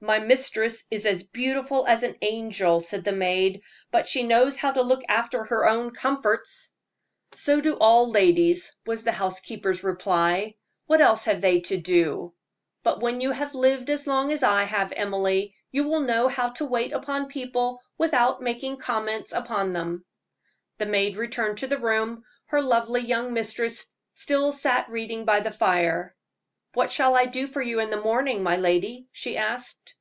"My 0.00 0.20
mistress 0.20 0.84
is 0.92 1.04
as 1.06 1.24
beautiful 1.24 1.84
as 1.88 2.04
an 2.04 2.14
angel," 2.22 2.78
said 2.78 3.02
the 3.02 3.10
maid, 3.10 3.62
"but 3.90 4.06
she 4.06 4.22
knows 4.22 4.56
how 4.56 4.70
to 4.70 4.82
look 4.82 5.02
after 5.08 5.42
her 5.42 5.68
own 5.68 5.90
comforts." 5.90 6.72
"So 7.32 7.60
do 7.60 7.76
all 7.76 8.08
ladies," 8.08 8.76
was 8.86 9.02
the 9.02 9.10
housekeeper's 9.10 9.82
reply; 9.82 10.54
"what 10.86 11.00
else 11.00 11.24
have 11.24 11.40
they 11.40 11.58
to 11.62 11.78
do? 11.78 12.32
But 12.84 13.00
when 13.00 13.20
you 13.20 13.32
have 13.32 13.56
lived 13.56 13.90
as 13.90 14.06
long 14.06 14.30
as 14.30 14.44
I 14.44 14.62
have, 14.62 14.92
Emily, 14.94 15.56
you 15.72 15.88
will 15.88 16.02
know 16.02 16.28
how 16.28 16.50
to 16.50 16.64
wait 16.64 16.92
upon 16.92 17.26
people 17.26 17.82
without 17.98 18.40
making 18.40 18.76
comments 18.76 19.32
upon 19.32 19.72
them." 19.72 20.04
The 20.78 20.86
maid 20.86 21.16
returned 21.16 21.58
to 21.58 21.66
the 21.66 21.76
room; 21.76 22.22
her 22.44 22.62
lovely 22.62 23.00
young 23.02 23.34
mistress 23.34 23.96
still 24.14 24.52
sat 24.52 24.88
reading 24.90 25.24
by 25.24 25.40
the 25.40 25.50
fire. 25.50 26.14
"What 26.74 26.92
shall 26.92 27.16
I 27.16 27.24
do 27.24 27.46
for 27.46 27.62
you 27.62 27.80
in 27.80 27.88
the 27.88 28.00
morning, 28.00 28.42
my 28.42 28.56
lady?" 28.58 29.08
she 29.10 29.38
asked. 29.38 29.94